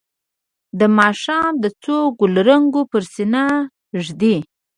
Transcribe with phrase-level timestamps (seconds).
[0.79, 3.45] د ماښام د څو ګلرنګو پر سینه
[4.05, 4.37] ږدي